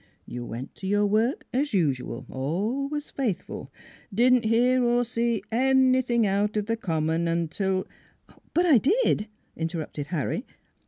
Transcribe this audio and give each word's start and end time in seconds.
You 0.25 0.43
went 0.47 0.73
to 0.77 0.87
your 0.87 1.05
work, 1.05 1.45
as 1.53 1.75
usual: 1.75 2.25
always 2.27 3.11
faithful. 3.11 3.71
Didn't 4.11 4.45
hear 4.45 4.83
or 4.83 5.05
see 5.05 5.43
anything 5.51 6.25
out 6.25 6.57
of 6.57 6.65
the 6.65 6.75
common 6.75 7.47
till 7.49 7.85
""But 8.55 8.65
I 8.65 8.79
did," 8.79 9.27
interrupted 9.55 10.07
Harry. 10.07 10.47